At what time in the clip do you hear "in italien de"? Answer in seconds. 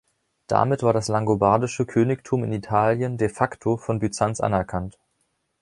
2.43-3.29